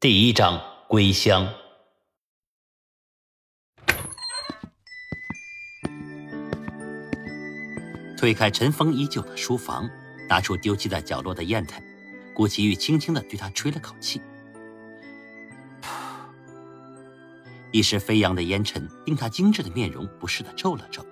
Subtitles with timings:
[0.00, 1.52] 第一章归乡。
[8.16, 9.90] 推开尘封已久的书房，
[10.28, 11.82] 拿出丢弃在角落的砚台，
[12.32, 14.20] 顾奇玉轻轻的对他吹了口气，
[17.72, 21.04] 一时飞扬的烟尘令他精致的面容不适的皱了皱。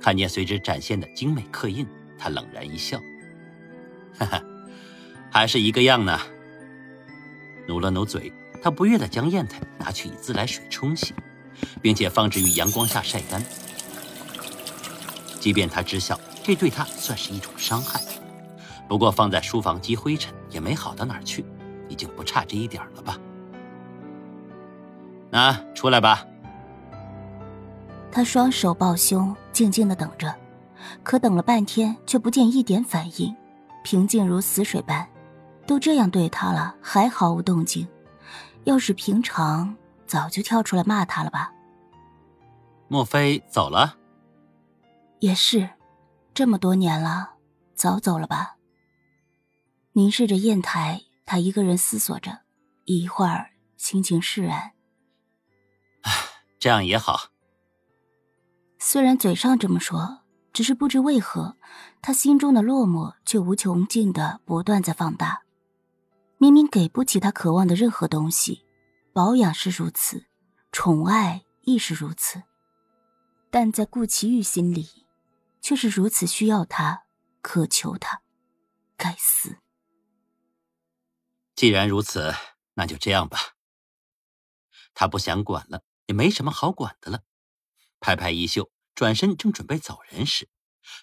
[0.00, 1.86] 看见随之展现的精美刻印，
[2.18, 2.98] 他冷然一笑
[4.18, 4.42] ：“哈哈，
[5.30, 6.18] 还是一个样呢。”
[7.70, 11.14] 努了努嘴，他不悦地将砚台拿去以自来水冲洗，
[11.80, 13.40] 并且放置于阳光下晒干。
[15.38, 18.00] 即便他知晓这对他算是一种伤害，
[18.88, 21.44] 不过放在书房积灰尘也没好到哪去，
[21.88, 23.16] 已经不差这一点了吧？
[25.30, 26.26] 那，出来吧！
[28.10, 30.34] 他双手抱胸，静静的等着，
[31.04, 33.32] 可等了半天却不见一点反应，
[33.84, 35.06] 平静如死水般。
[35.70, 37.86] 都这样对他了，还毫无动静。
[38.64, 41.52] 要是平常，早就跳出来骂他了吧？
[42.88, 43.96] 莫非走了？
[45.20, 45.70] 也是，
[46.34, 47.34] 这么多年了，
[47.76, 48.56] 早走了吧？
[49.92, 52.40] 凝视着砚台，他一个人思索着，
[52.84, 54.72] 一会儿心情释然。
[56.02, 56.12] 唉，
[56.58, 57.28] 这样也好。
[58.80, 61.56] 虽然嘴上这么说，只是不知为何，
[62.02, 65.42] 他心中的落寞却无穷尽的不断在放大。
[66.42, 68.64] 明明给不起他渴望的任何东西，
[69.12, 70.24] 保养是如此，
[70.72, 72.42] 宠爱亦是如此，
[73.50, 74.88] 但在顾奇玉心里，
[75.60, 77.02] 却是如此需要他，
[77.42, 78.22] 渴求他。
[78.96, 79.58] 该死！
[81.54, 82.32] 既然如此，
[82.72, 83.38] 那就这样吧。
[84.94, 87.22] 他不想管了，也没什么好管的了。
[88.00, 90.48] 拍拍衣袖，转身正准备走人时，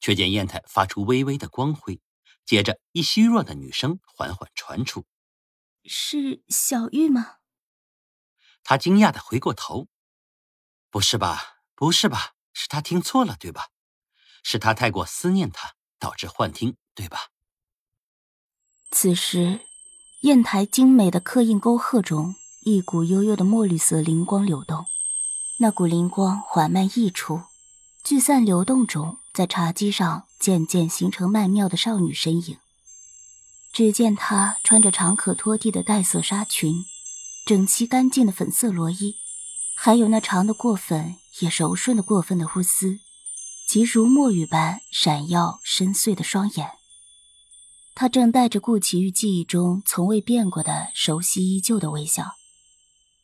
[0.00, 2.00] 却见砚台发出微微的光辉，
[2.46, 5.04] 接着一虚弱的女声缓缓传出。
[5.84, 7.36] 是小玉吗？
[8.62, 9.88] 他惊讶的回过头，
[10.90, 11.58] 不是吧？
[11.74, 12.34] 不是吧？
[12.52, 13.68] 是他听错了，对吧？
[14.42, 17.30] 是他太过思念他，导致幻听，对吧？
[18.90, 19.60] 此时，
[20.22, 24.86] 砚台精美的刻印沟壑中，一股幽幽的墨绿色灵光流动，
[25.58, 27.42] 那股灵光缓慢溢出，
[28.02, 32.58] 聚散流动中，在茶几上渐渐形成曼妙的少女身影。
[33.74, 36.84] 只见她穿着长可拖地的带色纱裙，
[37.44, 39.16] 整齐干净的粉色罗衣，
[39.74, 43.00] 还有那长的过分也柔顺的过分的乌丝，
[43.66, 46.70] 及如墨玉般闪耀深邃的双眼。
[47.96, 52.36] 她正带着顾奇玉记忆中从未变过的熟悉依旧的微笑，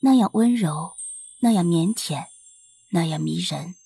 [0.00, 0.94] 那样温柔，
[1.38, 2.26] 那样腼腆，
[2.90, 3.76] 那样迷人。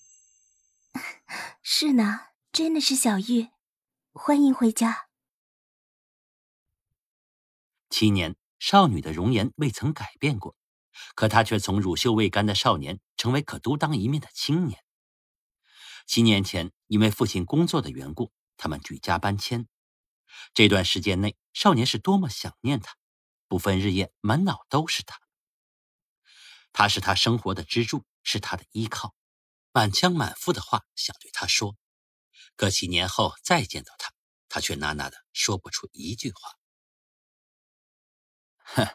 [1.62, 3.48] 是呢，真的是小玉，
[4.14, 5.05] 欢迎回家。
[7.98, 10.54] 七年，少女的容颜未曾改变过，
[11.14, 14.84] 可她却从乳臭未干的少年成为可独当一面的青年。
[16.06, 19.66] 七年前，因为父亲工作的缘故，他们举家搬迁。
[20.52, 22.94] 这段时间内，少年是多么想念她，
[23.48, 25.18] 不分日夜，满脑都是她。
[26.74, 29.14] 她是他生活的支柱，是他的依靠，
[29.72, 31.74] 满腔满腹的话想对他说，
[32.56, 34.12] 可七年后再见到他，
[34.50, 36.52] 他却呐呐的说不出一句话。
[38.74, 38.86] 哼，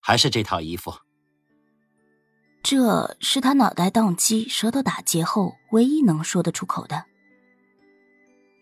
[0.00, 0.94] 还是这套衣服。
[2.62, 7.04] 这是他脑袋宕机、舌头打结后唯一能说得出口的。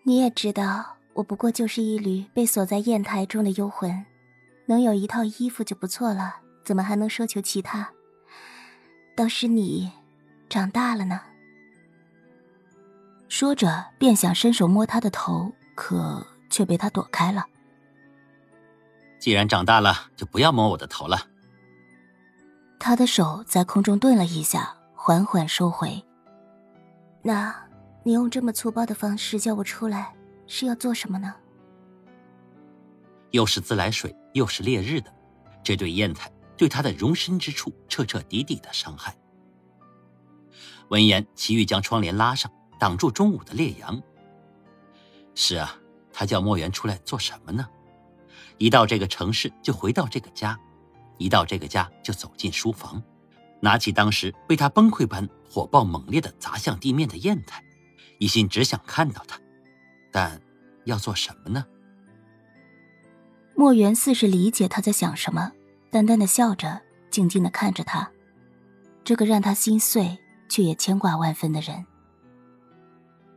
[0.04, 4.04] 你也知道，我不过就是一缕被锁在砚台中的幽魂，
[4.66, 7.90] 能有一套衣服就不错了，怎么还能奢求其他？
[9.16, 9.90] 倒是你，
[10.50, 11.20] 长大了呢。
[13.28, 17.46] 说着，便想伸手摸他的头，可却被他躲开了。
[19.24, 21.18] 既然长大了，就不要摸我的头了。
[22.78, 26.04] 他的手在空中顿了一下，缓缓收回。
[27.22, 27.56] 那，
[28.02, 30.14] 你用这么粗暴的方式叫我出来，
[30.46, 31.34] 是要做什么呢？
[33.30, 35.10] 又是自来水，又是烈日的，
[35.62, 39.16] 这对砚台对他的容身之处彻彻底底的伤害。
[40.88, 44.02] 闻言，齐玉将窗帘拉上，挡住中午的烈阳。
[45.34, 45.74] 是啊，
[46.12, 47.66] 他叫墨渊出来做什么呢？
[48.58, 50.58] 一到这个城市就回到这个家，
[51.18, 53.02] 一到这个家就走进书房，
[53.60, 57.62] 拿起当时被他崩溃般火爆猛烈的砸向地面的砚台，
[58.18, 59.38] 一心只想看到他，
[60.12, 60.40] 但
[60.84, 61.64] 要做什么呢？
[63.56, 65.52] 莫言似是理解他在想什么，
[65.90, 68.10] 淡淡的笑着，静静的看着他，
[69.04, 70.18] 这个让他心碎
[70.48, 71.86] 却也牵挂万分的人。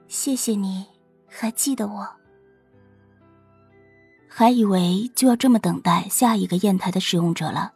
[0.08, 0.86] 谢谢你，
[1.28, 2.08] 还记得我。
[4.40, 7.74] 还以为就要这么等待下一个砚台的使用者了，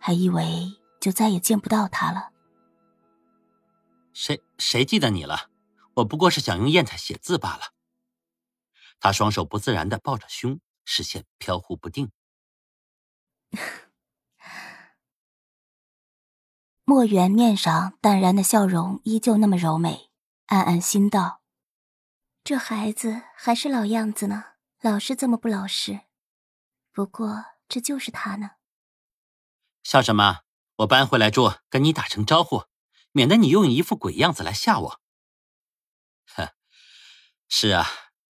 [0.00, 2.32] 还以为就再也见不到他了。
[4.12, 5.48] 谁谁记得你了？
[5.94, 7.72] 我不过是想用砚台写字罢了。
[8.98, 12.10] 他双手不自然的抱着胸，视线飘忽不定。
[16.84, 20.10] 莫言面上淡然的笑容依旧那么柔美，
[20.46, 21.42] 暗暗心道：
[22.42, 24.55] 这孩子还是老样子呢，
[24.88, 26.02] 老是这么不老实。
[26.92, 28.52] 不过这就是他呢。
[29.82, 30.42] 笑什么？
[30.76, 32.66] 我搬回来住，跟你打声招呼，
[33.10, 35.00] 免得你用一副鬼样子来吓我。
[36.36, 36.50] 哼，
[37.48, 37.84] 是啊，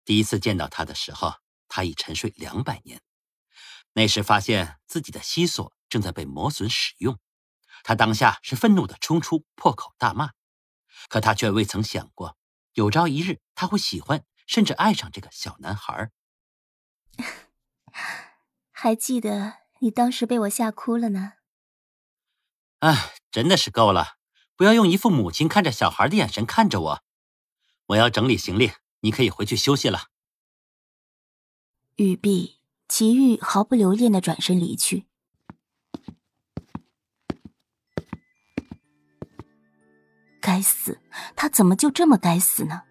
[0.03, 1.35] 第一次见到他的时候，
[1.69, 3.01] 他已沉睡两百年。
[3.93, 7.17] 那时发现自己的西索正在被磨损使用，
[7.83, 10.31] 他当下是愤怒的冲出，破口大骂。
[11.07, 12.37] 可他却未曾想过，
[12.73, 16.11] 有朝一日他会喜欢，甚至爱上这个小男孩。
[18.71, 21.33] 还记得你当时被我吓哭了呢。
[22.79, 24.17] 哎，真的是够了！
[24.55, 27.03] 不要用一副母亲看着小孩的眼神看着我。
[27.87, 28.71] 我要整理行李，
[29.01, 30.07] 你可以回去休息了。
[31.97, 32.61] 语毕。
[32.93, 35.05] 齐玉毫不留恋的转身离去。
[40.41, 40.99] 该死，
[41.33, 42.81] 他怎么就这么该死呢？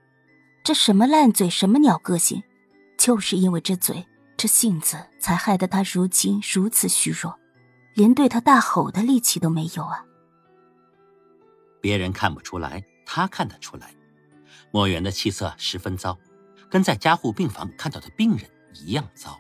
[0.64, 2.42] 这什么烂嘴，什么鸟个性，
[2.96, 4.06] 就是因为这嘴、
[4.40, 7.38] 这性子，才害得他如今如此虚弱，
[7.92, 10.02] 连对他大吼的力气都没有啊！
[11.78, 13.94] 别人看不出来，他看得出来。
[14.72, 16.18] 莫远的气色十分糟，
[16.70, 19.38] 跟在加护病房看到的病人一样糟。